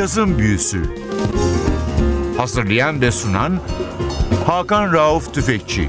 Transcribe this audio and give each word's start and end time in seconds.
Cazın 0.00 0.38
Büyüsü 0.38 0.82
Hazırlayan 2.36 3.00
ve 3.00 3.10
sunan 3.10 3.60
Hakan 4.46 4.92
Rauf 4.92 5.34
Tüfekçi 5.34 5.88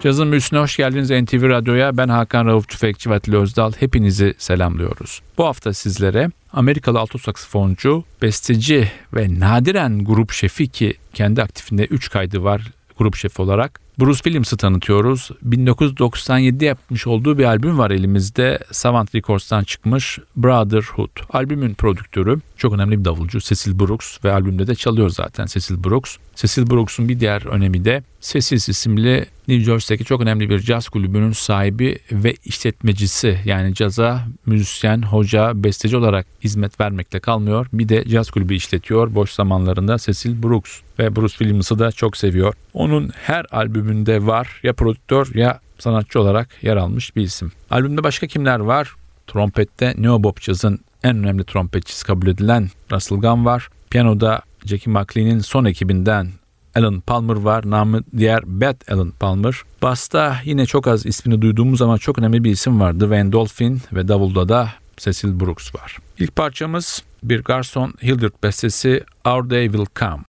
Cazın 0.00 0.30
Büyüsü'ne 0.30 0.60
hoş 0.60 0.76
geldiniz 0.76 1.10
NTV 1.10 1.48
Radyo'ya. 1.48 1.96
Ben 1.96 2.08
Hakan 2.08 2.46
Rauf 2.46 2.68
Tüfekçi 2.68 3.10
ve 3.10 3.14
Atilla 3.14 3.38
Özdal. 3.38 3.72
Hepinizi 3.78 4.34
selamlıyoruz. 4.38 5.22
Bu 5.38 5.46
hafta 5.46 5.72
sizlere 5.72 6.30
Amerikalı 6.52 6.98
alto 6.98 7.18
saksafoncu, 7.18 8.04
besteci 8.22 8.92
ve 9.14 9.40
nadiren 9.40 10.04
grup 10.04 10.32
şefi 10.32 10.68
ki 10.68 10.94
kendi 11.14 11.42
aktifinde 11.42 11.84
3 11.84 12.10
kaydı 12.10 12.44
var 12.44 12.62
grup 12.98 13.16
şefi 13.16 13.42
olarak. 13.42 13.80
Bruce 14.00 14.16
Williams'ı 14.16 14.56
tanıtıyoruz. 14.56 15.30
1997 15.42 16.64
yapmış 16.64 17.06
olduğu 17.06 17.38
bir 17.38 17.44
albüm 17.44 17.78
var 17.78 17.90
elimizde. 17.90 18.58
Savant 18.70 19.14
Records'tan 19.14 19.64
çıkmış 19.64 20.18
Brotherhood. 20.36 21.10
Albümün 21.32 21.74
prodüktörü 21.74 22.40
çok 22.56 22.72
önemli 22.72 22.98
bir 22.98 23.04
davulcu 23.04 23.40
Cecil 23.40 23.78
Brooks 23.78 24.24
ve 24.24 24.32
albümde 24.32 24.66
de 24.66 24.74
çalıyor 24.74 25.08
zaten 25.08 25.46
Cecil 25.46 25.84
Brooks. 25.84 26.16
Cecil 26.36 26.70
Brooks'un 26.70 27.08
bir 27.08 27.20
diğer 27.20 27.46
önemi 27.46 27.84
de 27.84 28.02
Cecil's 28.20 28.68
isimli 28.68 29.26
New 29.48 29.64
Jersey'deki 29.64 30.04
çok 30.04 30.20
önemli 30.20 30.50
bir 30.50 30.58
caz 30.58 30.88
kulübünün 30.88 31.32
sahibi 31.32 31.98
ve 32.12 32.34
işletmecisi. 32.44 33.38
Yani 33.44 33.74
caza 33.74 34.24
müzisyen, 34.46 35.02
hoca, 35.02 35.52
besteci 35.54 35.96
olarak 35.96 36.26
hizmet 36.44 36.80
vermekle 36.80 37.20
kalmıyor. 37.20 37.66
Bir 37.72 37.88
de 37.88 38.04
caz 38.08 38.30
kulübü 38.30 38.54
işletiyor 38.54 39.14
boş 39.14 39.30
zamanlarında 39.30 39.98
Cecil 39.98 40.42
Brooks 40.42 40.80
ve 40.98 41.16
Bruce 41.16 41.36
Williams'ı 41.36 41.78
da 41.78 41.92
çok 41.92 42.16
seviyor. 42.16 42.54
Onun 42.74 43.10
her 43.22 43.46
albümünde 43.82 44.26
var 44.26 44.60
ya 44.62 44.72
prodüktör 44.72 45.34
ya 45.34 45.60
sanatçı 45.78 46.20
olarak 46.20 46.48
yer 46.62 46.76
almış 46.76 47.16
bir 47.16 47.22
isim. 47.22 47.52
Albümde 47.70 48.04
başka 48.04 48.26
kimler 48.26 48.60
var? 48.60 48.92
Trompette 49.26 49.94
Neo 49.98 50.22
Bob 50.22 50.40
Jazz'ın 50.40 50.78
en 51.02 51.16
önemli 51.16 51.44
trompetçisi 51.44 52.06
kabul 52.06 52.26
edilen 52.26 52.70
Russell 52.92 53.18
Gunn 53.18 53.44
var. 53.44 53.68
Piyanoda 53.90 54.42
Jackie 54.64 54.92
McLean'in 54.92 55.38
son 55.38 55.64
ekibinden 55.64 56.28
Alan 56.74 57.00
Palmer 57.00 57.36
var. 57.36 57.70
Namı 57.70 58.02
diğer 58.18 58.42
Beth 58.46 58.92
Alan 58.92 59.10
Palmer. 59.20 59.54
Bass'ta 59.82 60.36
yine 60.44 60.66
çok 60.66 60.86
az 60.86 61.06
ismini 61.06 61.42
duyduğumuz 61.42 61.82
ama 61.82 61.98
çok 61.98 62.18
önemli 62.18 62.44
bir 62.44 62.50
isim 62.50 62.80
vardı. 62.80 63.10
Van 63.10 63.32
Dolphin 63.32 63.80
ve 63.92 64.08
Davulda 64.08 64.48
da 64.48 64.68
Cecil 64.96 65.40
Brooks 65.40 65.74
var. 65.74 65.98
İlk 66.18 66.36
parçamız 66.36 67.02
bir 67.22 67.42
garson 67.42 67.94
Hildred 68.02 68.32
bestesi 68.42 69.04
Our 69.24 69.50
Day 69.50 69.66
Will 69.66 69.86
Come. 70.00 70.22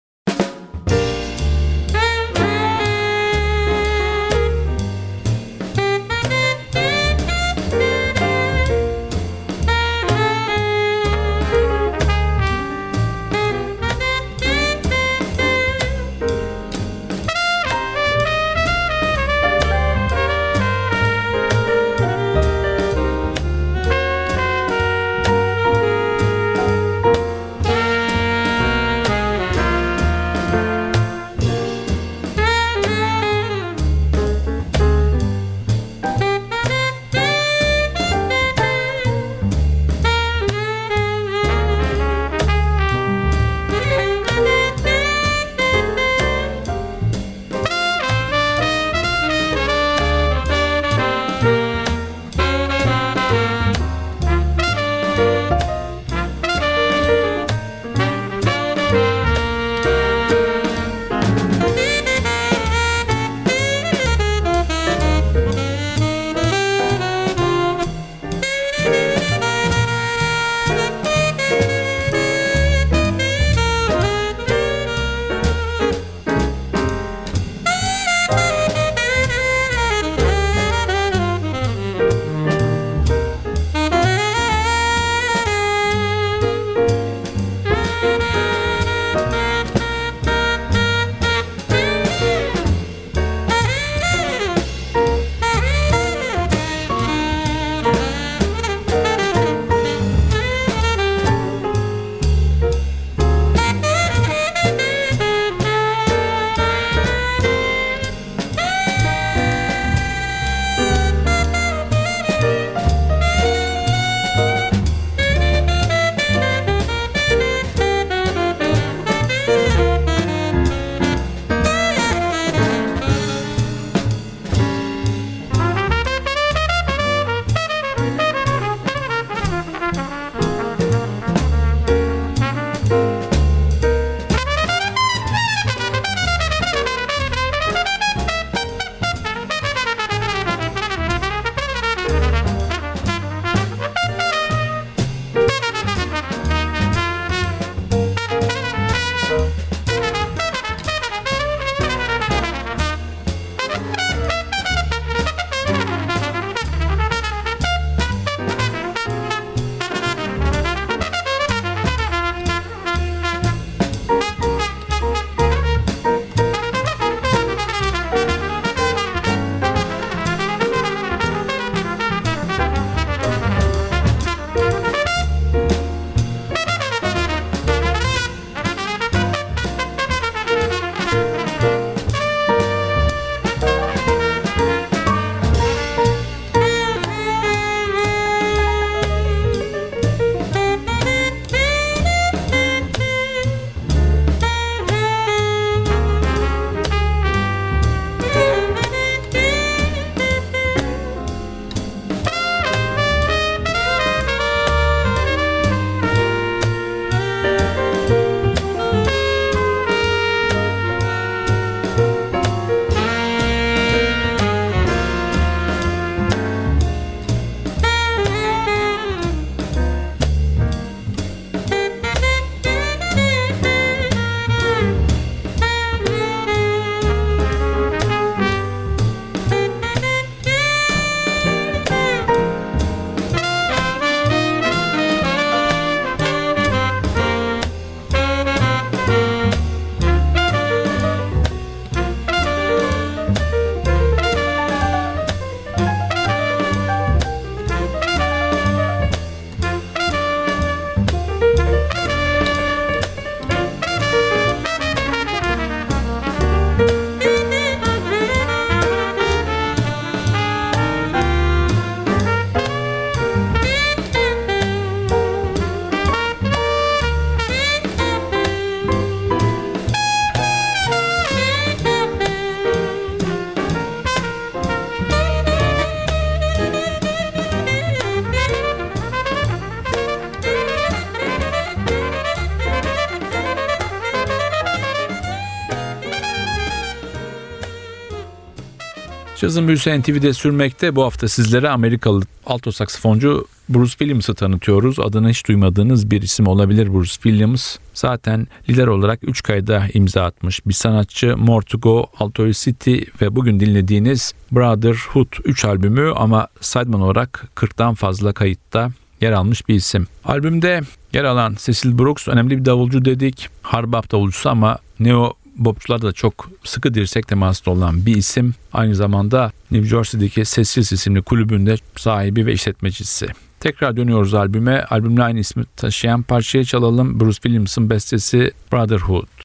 Cazın 289.40 289.68
büyüsü 289.68 290.00
NTV'de 290.00 290.32
sürmekte. 290.32 290.96
Bu 290.96 291.04
hafta 291.04 291.28
sizlere 291.28 291.68
Amerikalı 291.68 292.22
alto 292.46 292.72
saksafoncu 292.72 293.46
Bruce 293.68 293.90
Williams'ı 293.90 294.34
tanıtıyoruz. 294.34 295.00
Adını 295.00 295.30
hiç 295.30 295.48
duymadığınız 295.48 296.10
bir 296.10 296.22
isim 296.22 296.46
olabilir 296.46 296.94
Bruce 296.94 297.10
Williams. 297.10 297.76
Zaten 297.94 298.46
lider 298.68 298.86
olarak 298.86 299.18
3 299.22 299.42
kayda 299.42 299.84
imza 299.94 300.22
atmış 300.24 300.66
bir 300.66 300.72
sanatçı. 300.72 301.36
More 301.36 301.64
to 301.64 301.78
Go, 301.78 302.06
Alto 302.18 302.50
City 302.52 302.98
ve 303.22 303.36
bugün 303.36 303.60
dinlediğiniz 303.60 304.32
Brotherhood 304.52 305.32
3 305.44 305.64
albümü 305.64 306.12
ama 306.16 306.48
sideman 306.60 307.00
olarak 307.00 307.48
40'tan 307.56 307.94
fazla 307.94 308.32
kayıtta 308.32 308.90
yer 309.20 309.32
almış 309.32 309.68
bir 309.68 309.74
isim. 309.74 310.06
Albümde 310.24 310.80
yer 311.12 311.24
alan 311.24 311.56
Cecil 311.58 311.98
Brooks 311.98 312.28
önemli 312.28 312.58
bir 312.58 312.64
davulcu 312.64 313.04
dedik. 313.04 313.48
Harbap 313.62 314.12
davulcusu 314.12 314.50
ama 314.50 314.78
neo 315.00 315.32
bopçular 315.60 316.02
da 316.02 316.12
çok 316.12 316.50
sıkı 316.64 316.94
dirsek 316.94 317.28
temaslı 317.28 317.72
olan 317.72 318.06
bir 318.06 318.16
isim. 318.16 318.54
Aynı 318.72 318.94
zamanda 318.94 319.52
New 319.70 319.88
Jersey'deki 319.88 320.44
Sessiz 320.44 320.92
isimli 320.92 321.22
kulübünde 321.22 321.76
sahibi 321.96 322.46
ve 322.46 322.52
işletmecisi. 322.52 323.26
Tekrar 323.60 323.96
dönüyoruz 323.96 324.34
albüme. 324.34 324.84
Albümle 324.90 325.22
aynı 325.22 325.38
ismi 325.38 325.64
taşıyan 325.76 326.22
parçayı 326.22 326.64
çalalım. 326.64 327.20
Bruce 327.20 327.34
Williams'ın 327.34 327.90
bestesi 327.90 328.52
Brotherhood. 328.72 329.39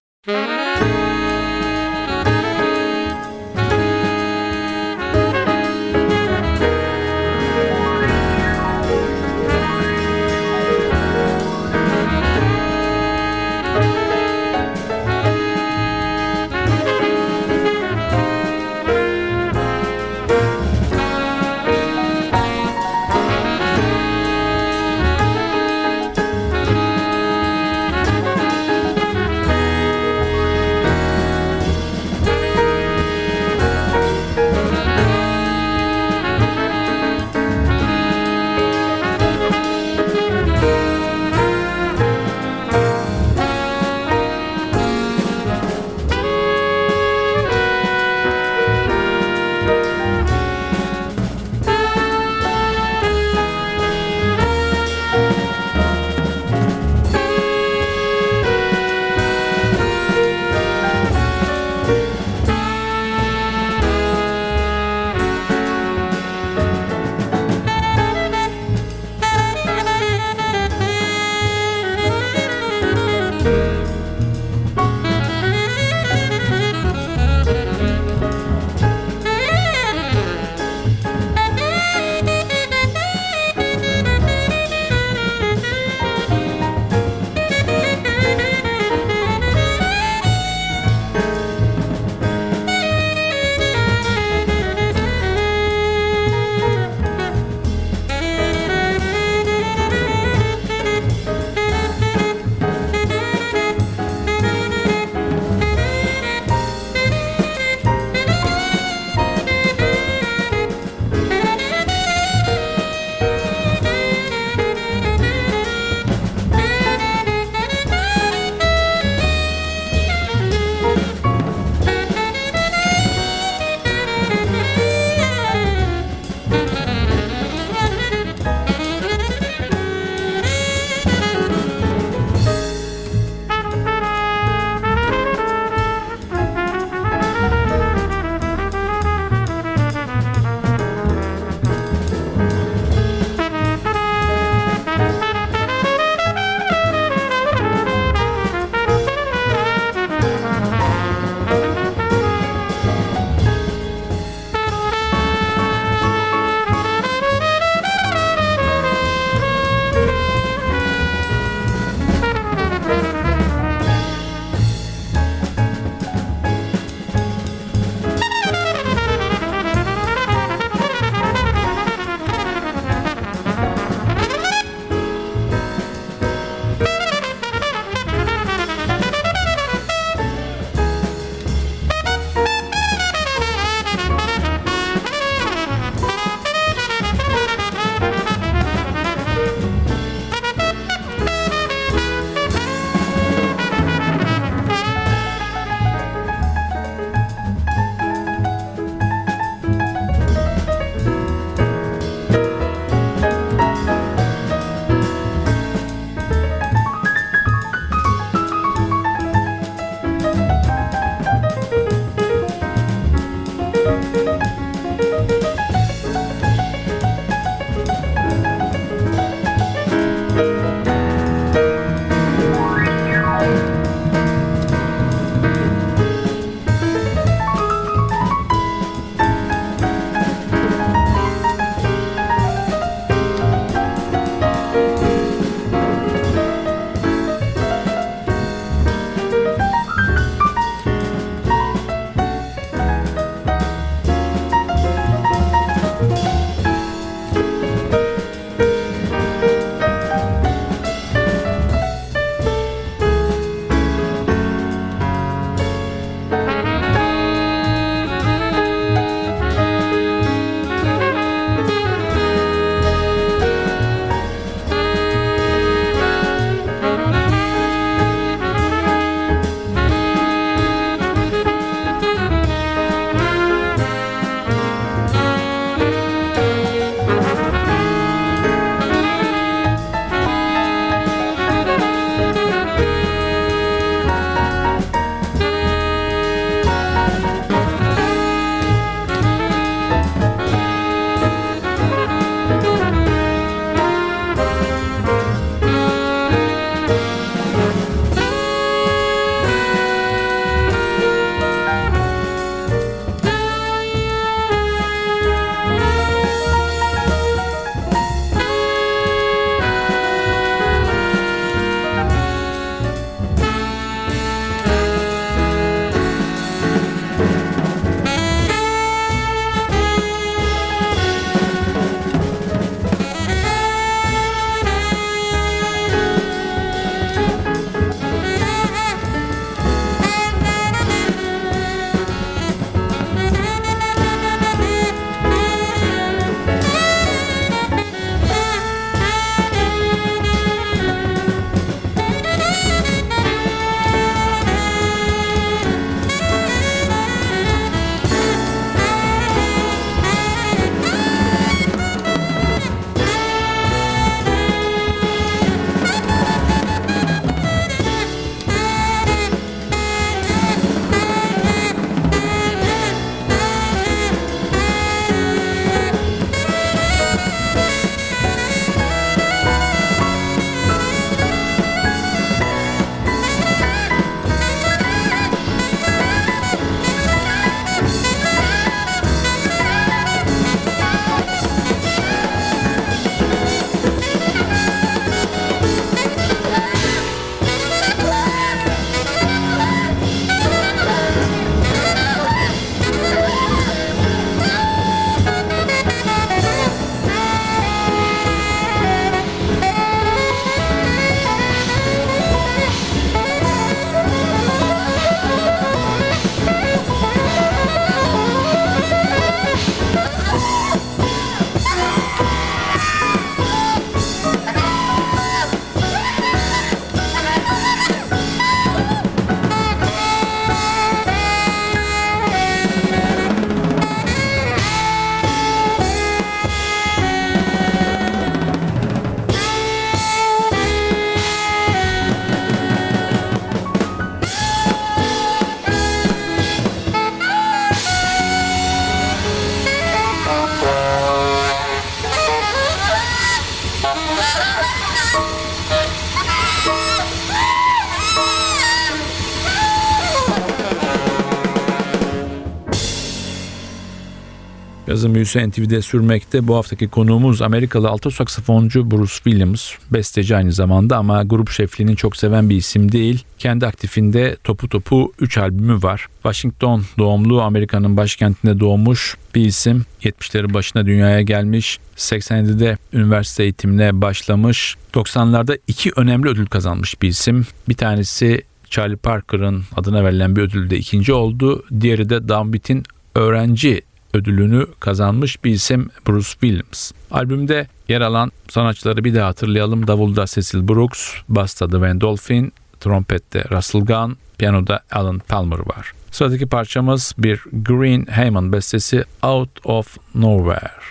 Yazım 454.87 455.15
büyüsü 455.15 455.49
NTV'de 455.49 455.81
sürmekte. 455.81 456.47
Bu 456.47 456.55
haftaki 456.55 456.87
konuğumuz 456.87 457.41
Amerikalı 457.41 457.89
alto 457.89 458.09
saksafoncu 458.09 458.91
Bruce 458.91 459.13
Williams. 459.13 459.71
Besteci 459.93 460.35
aynı 460.35 460.51
zamanda 460.51 460.97
ama 460.97 461.23
grup 461.23 461.49
şefliğini 461.49 461.95
çok 461.95 462.17
seven 462.17 462.49
bir 462.49 462.55
isim 462.55 462.91
değil. 462.91 463.23
Kendi 463.39 463.67
aktifinde 463.67 464.37
topu 464.43 464.69
topu 464.69 465.13
3 465.19 465.37
albümü 465.37 465.83
var. 465.83 466.07
Washington 466.13 466.83
doğumlu 466.97 467.41
Amerika'nın 467.41 467.97
başkentinde 467.97 468.59
doğmuş 468.59 469.17
bir 469.35 469.45
isim. 469.45 469.85
70'lerin 470.03 470.53
başına 470.53 470.85
dünyaya 470.85 471.21
gelmiş. 471.21 471.79
87'de 471.97 472.77
üniversite 472.93 473.43
eğitimine 473.43 474.01
başlamış. 474.01 474.75
90'larda 474.93 475.59
iki 475.67 475.91
önemli 475.95 476.29
ödül 476.29 476.45
kazanmış 476.45 477.01
bir 477.01 477.07
isim. 477.07 477.45
Bir 477.69 477.75
tanesi 477.75 478.41
Charlie 478.69 478.95
Parker'ın 478.95 479.63
adına 479.75 480.03
verilen 480.03 480.35
bir 480.35 480.41
ödülde 480.41 480.77
ikinci 480.77 481.13
oldu. 481.13 481.63
Diğeri 481.81 482.09
de 482.09 482.27
Downbeat'in 482.27 482.83
öğrenci 483.15 483.81
ödülünü 484.15 484.67
kazanmış 484.79 485.43
bir 485.43 485.51
isim 485.51 485.89
Bruce 486.07 486.29
Williams. 486.29 486.91
Albümde 487.11 487.67
yer 487.89 488.01
alan 488.01 488.31
sanatçıları 488.49 489.03
bir 489.03 489.15
daha 489.15 489.27
hatırlayalım. 489.27 489.87
Davulda 489.87 490.25
Cecil 490.25 490.67
Brooks, 490.67 491.13
Basta 491.29 491.81
Van 491.81 492.01
Dolphin, 492.01 492.53
trompette 492.79 493.43
Russell 493.51 493.81
Gunn, 493.81 494.17
piyanoda 494.37 494.79
Alan 494.91 495.19
Palmer 495.19 495.59
var. 495.59 495.91
Sıradaki 496.11 496.45
parçamız 496.45 497.13
bir 497.17 497.41
Green 497.53 498.05
Heyman 498.09 498.53
bestesi 498.53 499.03
Out 499.23 499.49
of 499.63 499.97
Nowhere. 500.15 500.84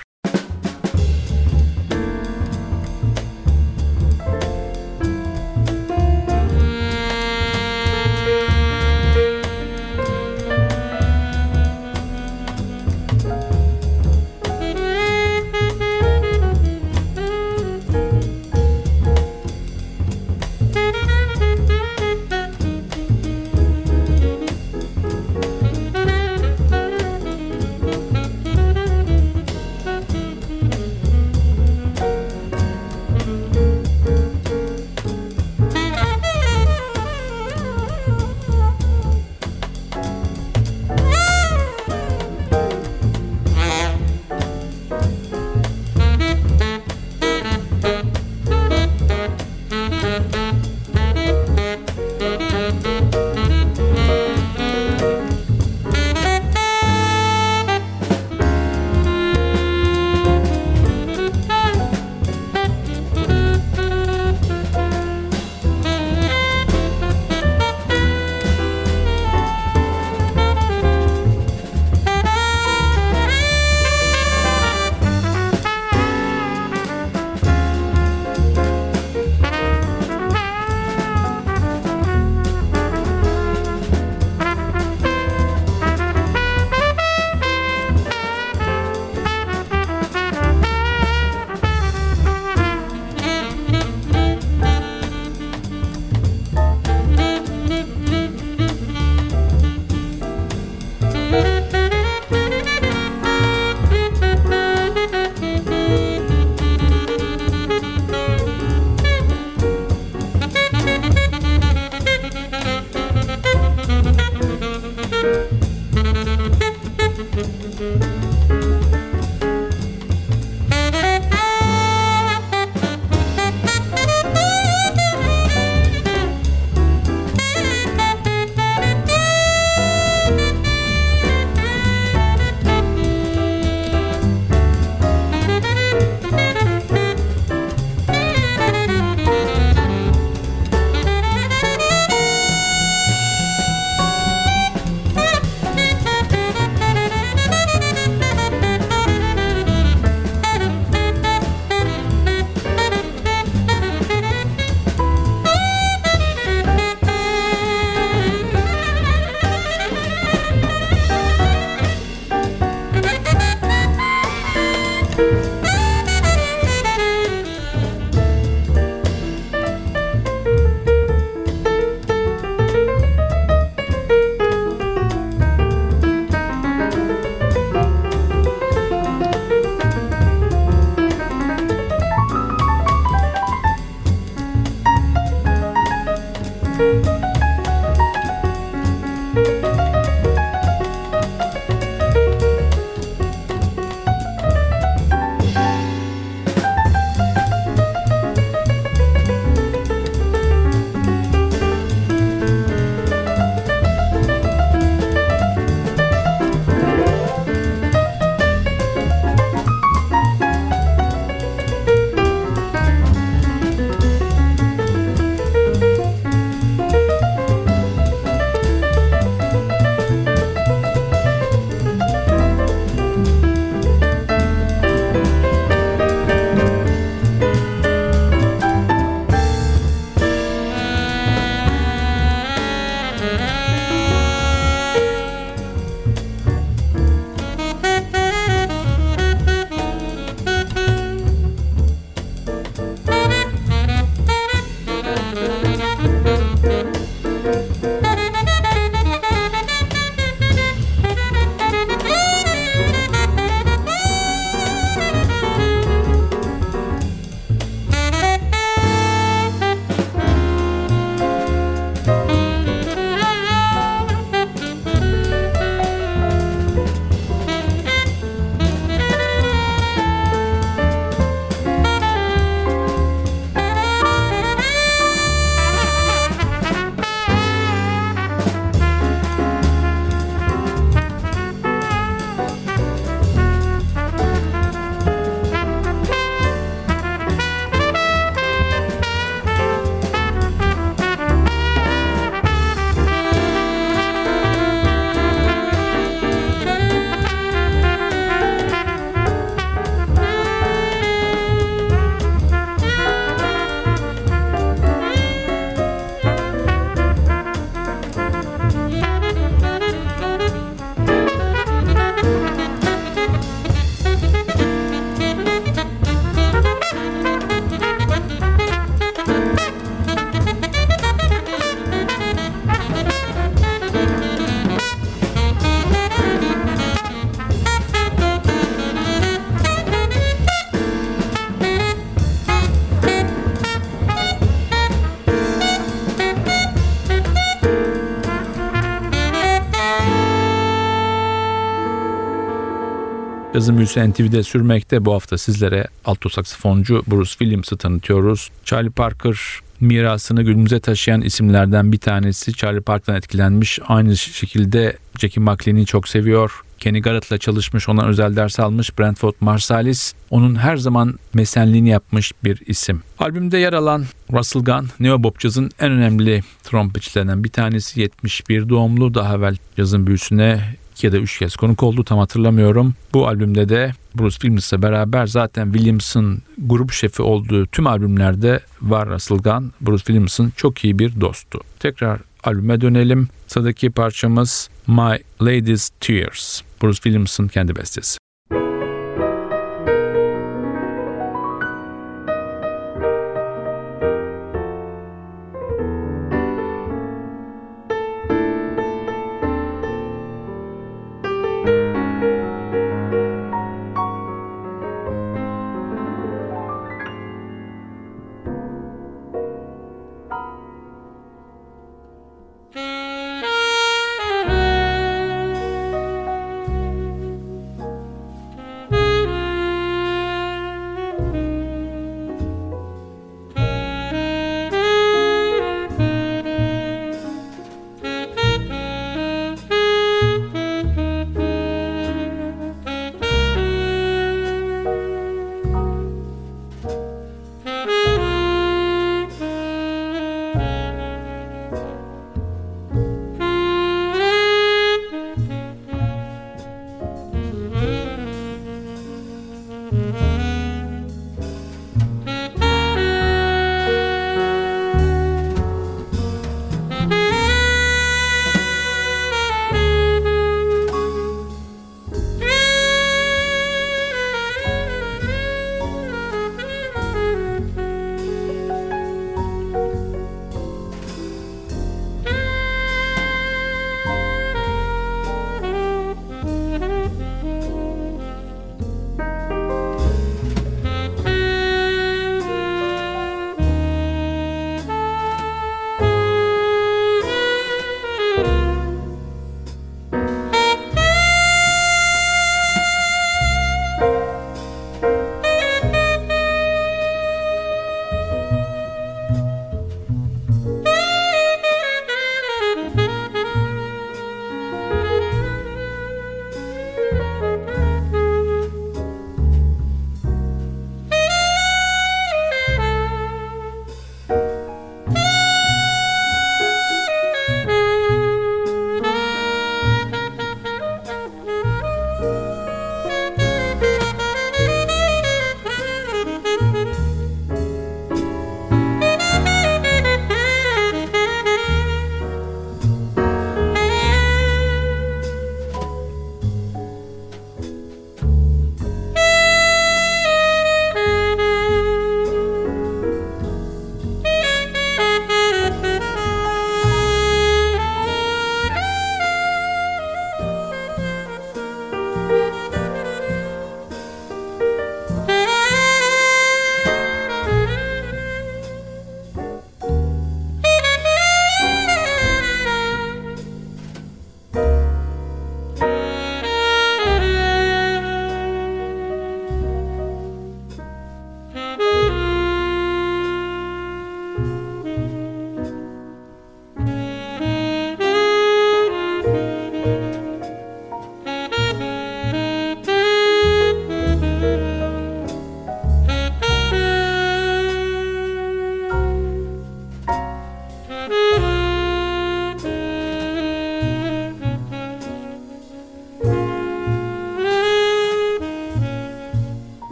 Yazın 343.55 343.77
büyüsü 343.77 344.11
NTV'de 344.11 344.43
sürmekte. 344.43 345.05
Bu 345.05 345.12
hafta 345.14 345.38
sizlere 345.38 345.87
alto 346.05 346.29
saksafoncu 346.29 347.03
Bruce 347.07 347.31
Williams'ı 347.31 347.77
tanıtıyoruz. 347.77 348.51
Charlie 348.64 348.90
Parker 348.90 349.37
mirasını 349.81 350.43
günümüze 350.43 350.81
taşıyan 350.81 351.21
isimlerden 351.21 351.93
bir 351.93 351.99
tanesi. 351.99 352.53
Charlie 352.53 352.81
Parker'dan 352.81 353.19
etkilenmiş. 353.19 353.79
Aynı 353.88 354.17
şekilde 354.17 354.97
Jackie 355.19 355.43
McLean'i 355.43 355.87
çok 355.87 356.09
seviyor. 356.09 356.62
Kenny 356.79 357.01
Garrett'la 357.01 357.38
çalışmış, 357.38 357.88
ona 357.88 358.07
özel 358.07 358.37
ders 358.37 358.61
almış. 358.61 358.99
Brentford 358.99 359.35
Marsalis 359.40 360.14
onun 360.31 360.55
her 360.55 360.77
zaman 360.77 361.19
mesenliğini 361.35 361.88
yapmış 361.88 362.33
bir 362.45 362.62
isim. 362.67 363.03
Albümde 363.19 363.59
yer 363.59 363.73
alan 363.73 364.05
Russell 364.33 364.62
Gunn, 364.62 364.88
Neo 365.01 365.23
Bob 365.23 365.40
Jazz'ın 365.40 365.71
en 365.81 365.93
önemli 365.93 366.43
trompetçilerinden 366.64 367.45
bir 367.45 367.49
tanesi. 367.49 368.01
71 368.01 368.69
doğumlu, 368.69 369.14
daha 369.14 369.35
evvel 369.35 369.57
cazın 369.77 370.07
büyüsüne 370.07 370.75
iki 370.94 371.07
ya 371.07 371.12
da 371.12 371.18
üç 371.18 371.38
kez 371.38 371.57
konuk 371.57 371.83
oldu 371.83 372.04
tam 372.04 372.18
hatırlamıyorum. 372.18 372.94
Bu 373.12 373.26
albümde 373.26 373.68
de 373.68 373.92
Bruce 374.14 374.35
Williams'la 374.35 374.83
beraber 374.83 375.26
zaten 375.26 375.72
Williams'ın 375.72 376.42
grup 376.59 376.92
şefi 376.92 377.22
olduğu 377.22 377.66
tüm 377.66 377.87
albümlerde 377.87 378.61
var 378.83 379.07
Gunn. 379.28 379.72
Bruce 379.80 380.04
Williams'ın 380.04 380.52
çok 380.57 380.85
iyi 380.85 380.98
bir 380.98 381.20
dostu. 381.20 381.61
Tekrar 381.80 382.20
albüme 382.44 382.80
dönelim. 382.80 383.28
Sıradaki 383.46 383.90
parçamız 383.90 384.68
My 384.87 385.18
Lady's 385.42 385.90
Tears. 386.00 386.62
Bruce 386.83 386.96
Williams'ın 386.96 387.48
kendi 387.48 387.76
bestesi. 387.76 388.24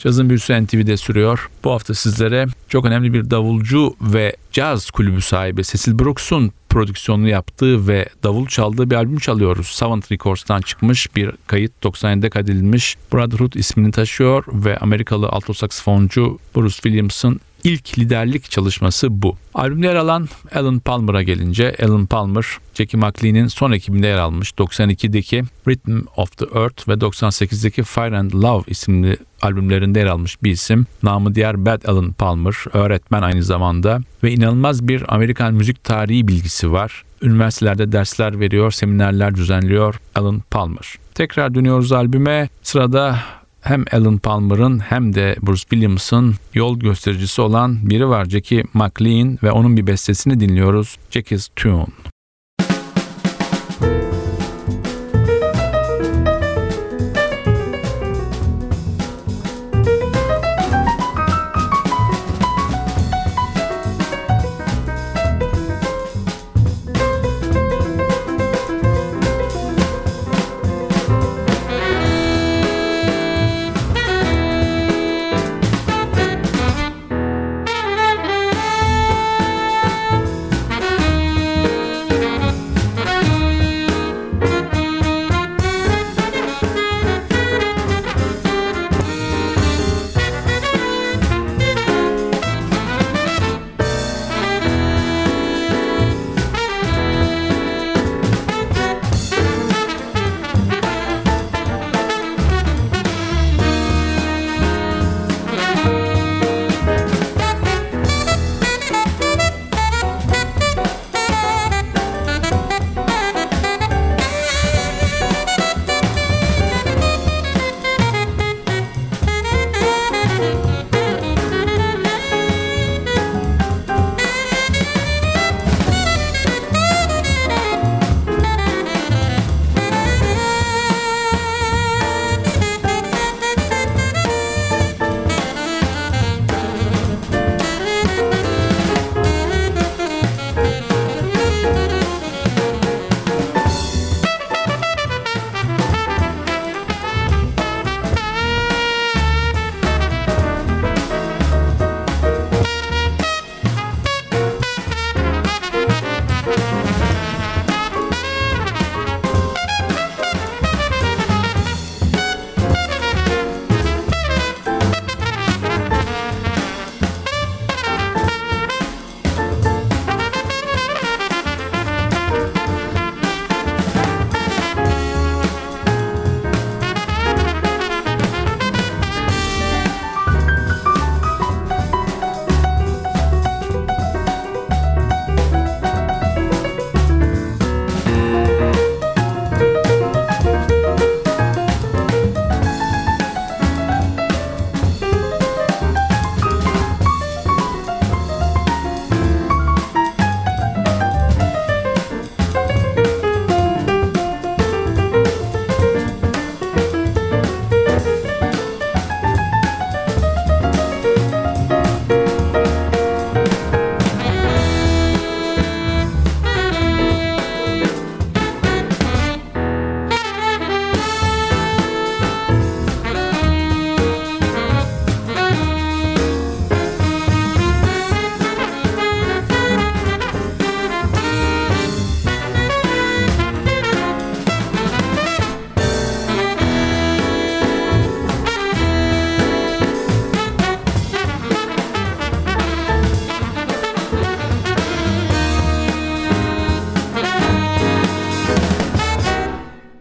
Cazın 0.00 0.28
Büyüsü 0.28 0.64
NTV'de 0.64 0.96
sürüyor. 0.96 1.50
Bu 1.64 1.70
hafta 1.70 1.94
sizlere 1.94 2.46
çok 2.68 2.84
önemli 2.84 3.12
bir 3.12 3.30
davulcu 3.30 3.94
ve 4.00 4.36
caz 4.52 4.90
kulübü 4.90 5.20
sahibi 5.20 5.64
Cecil 5.64 5.98
Brooks'un 5.98 6.52
prodüksiyonunu 6.68 7.28
yaptığı 7.28 7.88
ve 7.88 8.08
davul 8.22 8.46
çaldığı 8.46 8.90
bir 8.90 8.94
albüm 8.94 9.18
çalıyoruz. 9.18 9.66
Savant 9.66 10.12
Records'tan 10.12 10.60
çıkmış 10.60 11.16
bir 11.16 11.30
kayıt 11.46 11.72
97'de 11.82 12.30
kaydedilmiş. 12.30 12.96
Brotherhood 13.12 13.52
ismini 13.52 13.90
taşıyor 13.90 14.44
ve 14.48 14.76
Amerikalı 14.76 15.28
alto 15.28 15.52
saksafoncu 15.52 16.38
Bruce 16.56 16.74
Williams'ın 16.74 17.40
ilk 17.64 17.98
liderlik 17.98 18.50
çalışması 18.50 19.22
bu. 19.22 19.36
Albümde 19.54 19.86
yer 19.86 19.94
alan 19.94 20.28
Alan 20.54 20.78
Palmer'a 20.78 21.22
gelince 21.22 21.76
Alan 21.82 22.06
Palmer, 22.06 22.46
Jackie 22.74 23.00
McLean'in 23.00 23.46
son 23.46 23.72
ekibinde 23.72 24.06
yer 24.06 24.18
almış 24.18 24.50
92'deki 24.50 25.42
Rhythm 25.68 26.00
of 26.16 26.36
the 26.36 26.46
Earth 26.54 26.88
ve 26.88 26.92
98'deki 26.92 27.82
Fire 27.82 28.18
and 28.18 28.32
Love 28.32 28.62
isimli 28.66 29.16
albümlerinde 29.42 29.98
yer 29.98 30.06
almış 30.06 30.42
bir 30.42 30.50
isim. 30.50 30.86
Namı 31.02 31.34
diğer 31.34 31.66
Bad 31.66 31.82
Alan 31.84 32.12
Palmer, 32.12 32.54
öğretmen 32.72 33.22
aynı 33.22 33.42
zamanda 33.42 34.00
ve 34.22 34.32
inanılmaz 34.32 34.88
bir 34.88 35.14
Amerikan 35.14 35.54
müzik 35.54 35.84
tarihi 35.84 36.28
bilgisi 36.28 36.72
var. 36.72 37.04
Üniversitelerde 37.22 37.92
dersler 37.92 38.40
veriyor, 38.40 38.70
seminerler 38.70 39.34
düzenliyor 39.34 39.94
Alan 40.14 40.42
Palmer. 40.50 40.94
Tekrar 41.14 41.54
dönüyoruz 41.54 41.92
albüme. 41.92 42.48
Sırada 42.62 43.18
hem 43.60 43.84
Alan 43.92 44.18
Palmer'ın 44.18 44.78
hem 44.78 45.14
de 45.14 45.36
Bruce 45.42 45.60
Williams'ın 45.60 46.34
yol 46.54 46.78
göstericisi 46.78 47.42
olan 47.42 47.90
biri 47.90 48.08
var 48.08 48.24
Jackie 48.24 48.64
McLean 48.74 49.38
ve 49.42 49.50
onun 49.50 49.76
bir 49.76 49.86
bestesini 49.86 50.40
dinliyoruz. 50.40 50.96
Jackie's 51.10 51.48
Tune. 51.56 51.86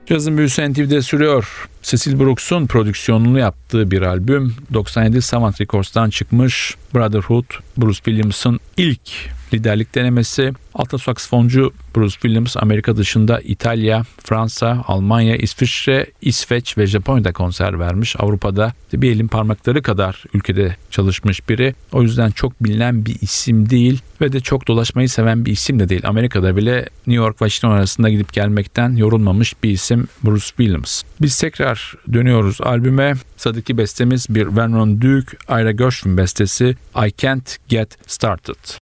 Cazın 0.10 0.38
büyüsü 0.38 0.72
NTV'de 0.72 1.02
sürüyor. 1.02 1.70
Cecil 1.84 2.20
Brooks'un 2.20 2.68
prodüksiyonunu 2.68 3.40
yaptığı 3.40 3.92
bir 3.92 4.02
albüm 4.02 4.56
97 4.74 5.22
Savant 5.22 5.62
Records'tan 5.62 6.10
çıkmış 6.10 6.76
Brotherhood, 6.96 7.46
Bruce 7.78 7.96
Williams'ın 7.96 8.60
ilk 8.78 9.12
liderlik 9.54 9.96
denemesi. 9.96 10.54
Alta 10.74 10.98
saksafoncu 10.98 11.74
Bruce 11.96 12.14
Williams 12.14 12.58
Amerika 12.58 12.98
dışında 12.98 13.40
İtalya, 13.40 14.04
Fransa, 14.24 14.84
Almanya, 14.88 15.36
İsviçre, 15.36 16.06
İsveç 16.22 16.78
ve 16.78 16.88
Japonya'da 16.88 17.34
konser 17.34 17.80
vermiş. 17.80 18.16
Avrupa'da 18.20 18.74
bir 18.94 19.12
elin 19.12 19.28
parmakları 19.28 19.82
kadar 19.82 20.24
ülkede 20.34 20.76
çalışmış 20.92 21.50
biri. 21.50 21.76
O 21.92 22.02
yüzden 22.02 22.32
çok 22.32 22.64
bilinen 22.64 23.06
bir 23.06 23.16
isim 23.22 23.70
değil 23.70 24.02
ve 24.22 24.32
de 24.32 24.40
çok 24.40 24.68
dolaşmayı 24.68 25.10
seven 25.10 25.46
bir 25.46 25.52
isim 25.52 25.80
de 25.80 25.90
değil. 25.90 26.02
Amerika'da 26.06 26.56
bile 26.56 26.76
New 27.08 27.24
York, 27.24 27.38
Washington 27.38 27.78
arasında 27.78 28.10
gidip 28.10 28.34
gelmekten 28.34 28.96
yorulmamış 28.96 29.64
bir 29.64 29.70
isim 29.70 30.08
Bruce 30.24 30.46
Williams. 30.46 31.04
Biz 31.22 31.40
tekrar 31.40 31.96
dönüyoruz 32.14 32.62
albüme. 32.62 33.14
Sıradaki 33.38 33.78
bestemiz 33.78 34.26
bir 34.30 34.58
Vernon 34.58 35.02
Duke, 35.02 35.38
Ira 35.50 35.72
Gershwin 35.72 36.18
bestesi 36.18 36.76
I 37.08 37.14
Can't 37.18 37.58
Get 37.68 38.10
Started. 38.10 38.89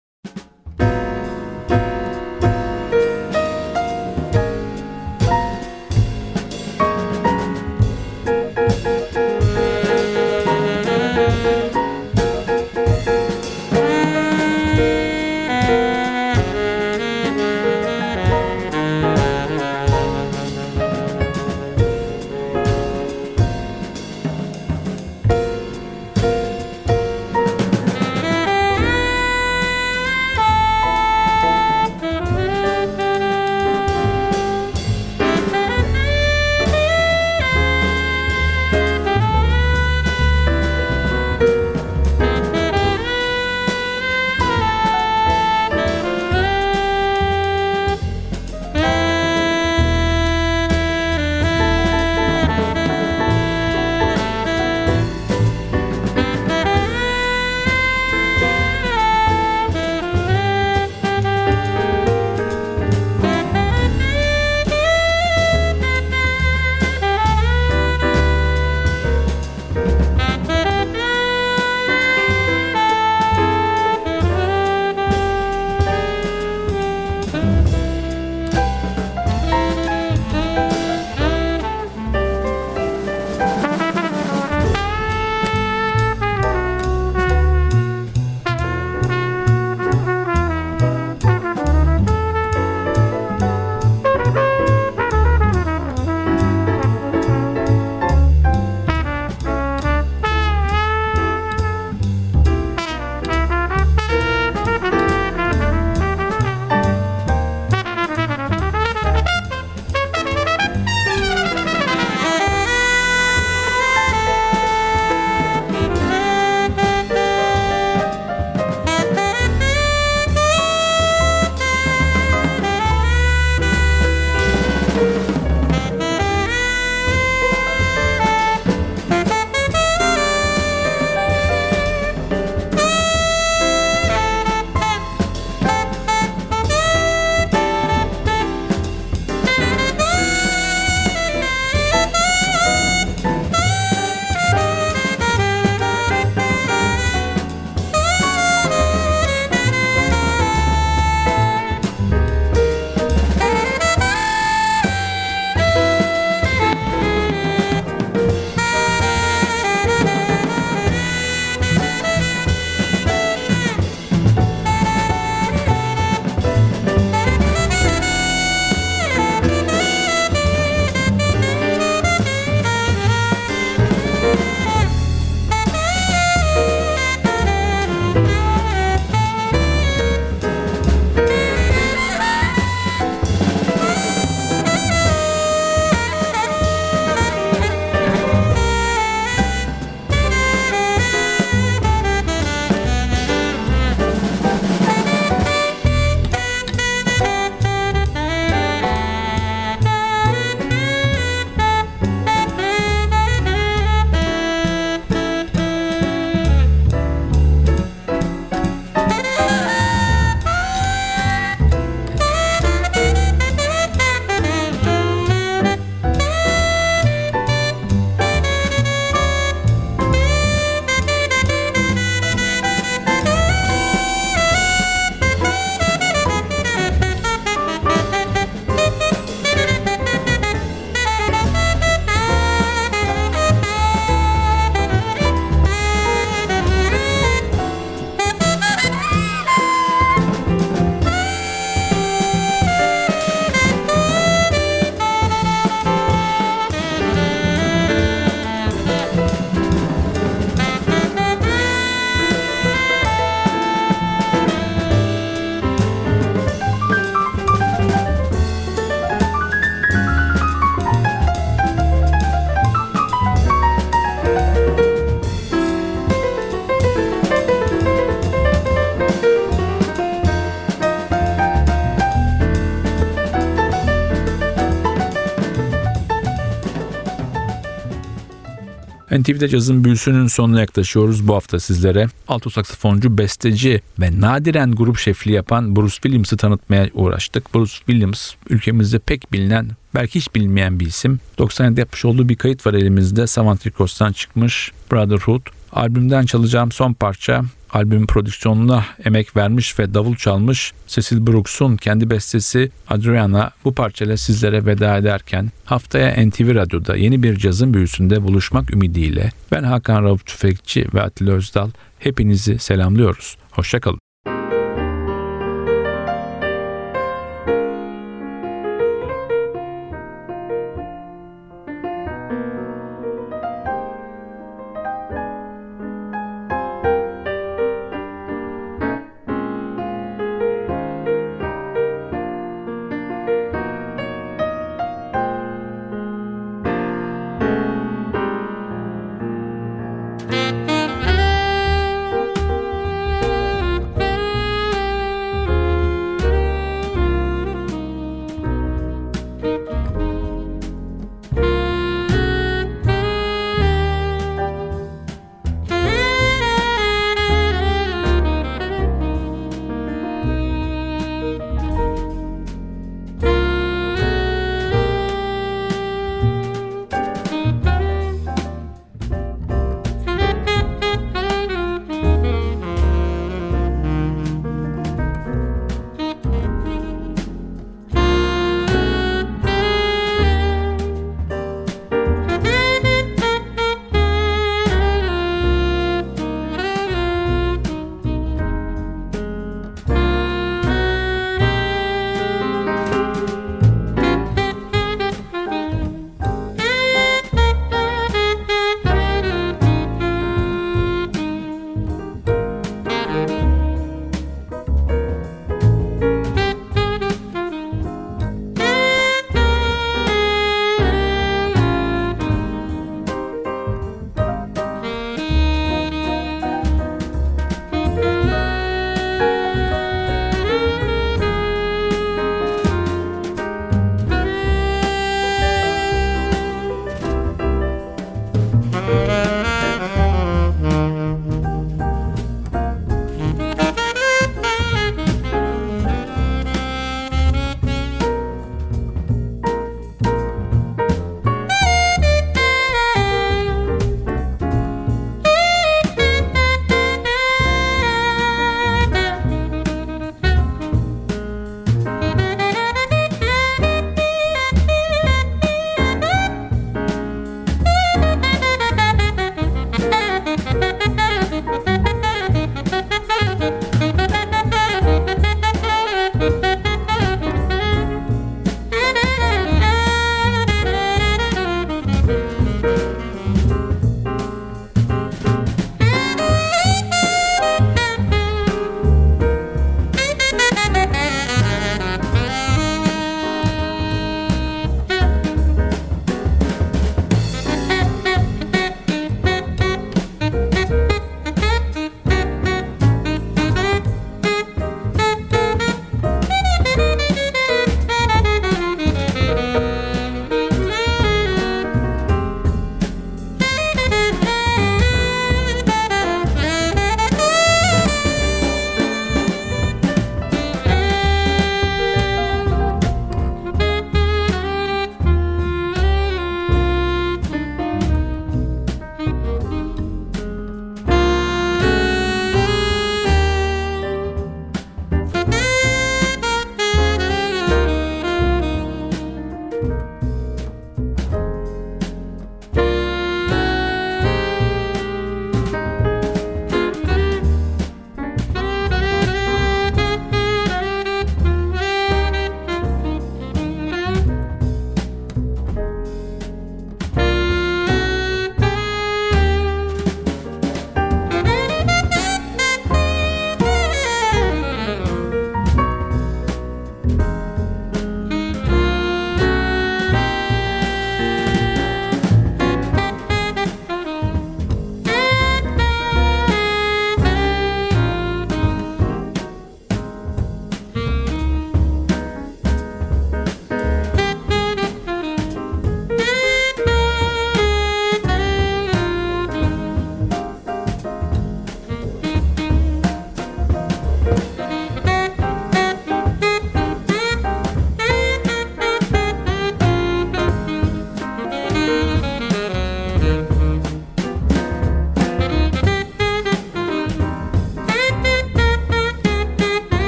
NTV'de 279.28 279.48
cazın 279.48 279.84
büyüsünün 279.84 280.26
sonuna 280.26 280.60
yaklaşıyoruz. 280.60 281.28
Bu 281.28 281.34
hafta 281.34 281.60
sizlere 281.60 282.06
alto 282.28 282.50
saksafoncu, 282.50 283.18
besteci 283.18 283.80
ve 284.00 284.20
nadiren 284.20 284.72
grup 284.72 284.98
şefliği 284.98 285.36
yapan 285.36 285.76
Bruce 285.76 285.94
Williams'ı 285.94 286.36
tanıtmaya 286.36 286.88
uğraştık. 286.94 287.54
Bruce 287.54 287.72
Williams 287.72 288.30
ülkemizde 288.50 288.98
pek 288.98 289.32
bilinen, 289.32 289.68
belki 289.94 290.14
hiç 290.20 290.34
bilinmeyen 290.34 290.80
bir 290.80 290.86
isim. 290.86 291.20
97'de 291.38 291.80
yapmış 291.80 292.04
olduğu 292.04 292.28
bir 292.28 292.36
kayıt 292.36 292.66
var 292.66 292.74
elimizde. 292.74 293.26
Savant 293.26 293.66
Records'tan 293.66 294.12
çıkmış 294.12 294.72
Brotherhood. 294.92 295.46
Albümden 295.72 296.26
çalacağım 296.26 296.72
son 296.72 296.92
parça 296.92 297.44
albümün 297.72 298.06
prodüksiyonuna 298.06 298.84
emek 299.04 299.36
vermiş 299.36 299.78
ve 299.78 299.94
davul 299.94 300.16
çalmış 300.16 300.72
Cecil 300.86 301.26
Brooks'un 301.26 301.76
kendi 301.76 302.10
bestesi 302.10 302.70
Adriana 302.88 303.50
bu 303.64 303.74
parçayla 303.74 304.16
sizlere 304.16 304.66
veda 304.66 304.96
ederken 304.96 305.50
haftaya 305.64 306.26
NTV 306.26 306.54
Radyo'da 306.54 306.96
yeni 306.96 307.22
bir 307.22 307.36
cazın 307.36 307.74
büyüsünde 307.74 308.22
buluşmak 308.22 308.72
ümidiyle 308.72 309.30
ben 309.52 309.62
Hakan 309.62 310.04
Rauf 310.04 310.26
Tüfekçi 310.26 310.86
ve 310.94 311.02
Atilla 311.02 311.32
Özdal 311.32 311.70
hepinizi 311.98 312.58
selamlıyoruz. 312.58 313.36
Hoşçakalın. 313.50 314.07